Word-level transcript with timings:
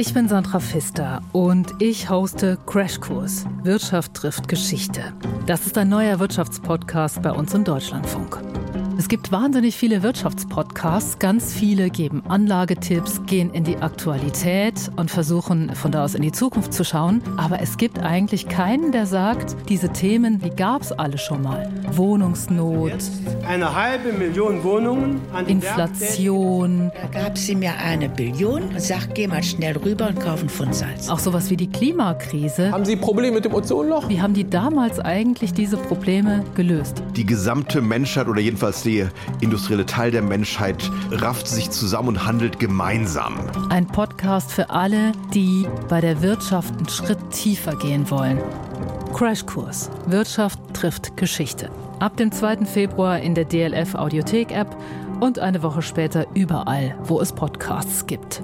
Ich 0.00 0.14
bin 0.14 0.28
Sandra 0.28 0.60
Pfister 0.60 1.20
und 1.32 1.74
ich 1.78 2.08
hoste 2.08 2.56
Crashkurs 2.64 3.44
Wirtschaft 3.64 4.14
trifft 4.14 4.48
Geschichte. 4.48 5.02
Das 5.44 5.66
ist 5.66 5.76
ein 5.76 5.90
neuer 5.90 6.18
Wirtschaftspodcast 6.18 7.20
bei 7.20 7.30
uns 7.30 7.52
im 7.52 7.64
Deutschlandfunk. 7.64 8.40
Es 9.00 9.08
gibt 9.08 9.32
wahnsinnig 9.32 9.76
viele 9.76 10.02
Wirtschaftspodcasts. 10.02 11.18
Ganz 11.18 11.54
viele 11.54 11.88
geben 11.88 12.22
Anlagetipps, 12.28 13.22
gehen 13.24 13.50
in 13.54 13.64
die 13.64 13.78
Aktualität 13.78 14.74
und 14.96 15.10
versuchen 15.10 15.74
von 15.74 15.90
da 15.90 16.04
aus 16.04 16.14
in 16.14 16.20
die 16.20 16.32
Zukunft 16.32 16.74
zu 16.74 16.84
schauen. 16.84 17.22
Aber 17.38 17.62
es 17.62 17.78
gibt 17.78 17.98
eigentlich 17.98 18.46
keinen, 18.48 18.92
der 18.92 19.06
sagt, 19.06 19.56
diese 19.70 19.88
Themen, 19.88 20.38
die 20.38 20.50
gab 20.50 20.82
es 20.82 20.92
alle 20.92 21.16
schon 21.16 21.40
mal. 21.40 21.72
Wohnungsnot. 21.92 22.90
Jetzt 22.90 23.12
eine 23.48 23.74
halbe 23.74 24.12
Million 24.12 24.62
Wohnungen. 24.64 25.22
An 25.32 25.46
Inflation. 25.46 26.92
Da 27.00 27.22
gab 27.22 27.38
sie 27.38 27.54
mir 27.54 27.72
eine 27.82 28.10
Billion 28.10 28.64
und 28.64 28.82
sagt, 28.82 29.14
geh 29.14 29.26
mal 29.26 29.42
schnell 29.42 29.78
rüber 29.78 30.08
und 30.08 30.20
kauf 30.20 30.42
ein 30.42 30.50
Pfund 30.50 30.74
Salz. 30.74 31.08
Auch 31.08 31.20
sowas 31.20 31.48
wie 31.48 31.56
die 31.56 31.70
Klimakrise. 31.70 32.70
Haben 32.70 32.84
Sie 32.84 32.96
Probleme 32.96 33.36
mit 33.36 33.46
dem 33.46 33.54
Ozonloch? 33.54 34.10
Wie 34.10 34.20
haben 34.20 34.34
die 34.34 34.48
damals 34.48 35.00
eigentlich 35.00 35.54
diese 35.54 35.78
Probleme 35.78 36.44
gelöst? 36.54 37.02
Die 37.16 37.24
gesamte 37.24 37.80
Menschheit 37.80 38.28
oder 38.28 38.42
jedenfalls 38.42 38.82
die 38.82 38.89
industrielle 39.40 39.86
Teil 39.86 40.10
der 40.10 40.22
Menschheit 40.22 40.90
rafft 41.10 41.48
sich 41.48 41.70
zusammen 41.70 42.08
und 42.08 42.26
handelt 42.26 42.58
gemeinsam. 42.58 43.38
Ein 43.68 43.86
Podcast 43.86 44.52
für 44.52 44.70
alle, 44.70 45.12
die 45.32 45.66
bei 45.88 46.00
der 46.00 46.22
Wirtschaft 46.22 46.76
einen 46.76 46.88
Schritt 46.88 47.18
tiefer 47.30 47.76
gehen 47.76 48.10
wollen. 48.10 48.38
Crashkurs. 49.14 49.90
Wirtschaft 50.06 50.58
trifft 50.72 51.16
Geschichte. 51.16 51.70
Ab 51.98 52.16
dem 52.16 52.32
2. 52.32 52.64
Februar 52.64 53.20
in 53.20 53.34
der 53.34 53.44
DLF 53.44 53.94
Audiothek 53.94 54.52
App 54.52 54.76
und 55.20 55.38
eine 55.38 55.62
Woche 55.62 55.82
später 55.82 56.26
überall, 56.34 56.96
wo 57.04 57.20
es 57.20 57.32
Podcasts 57.32 58.06
gibt. 58.06 58.42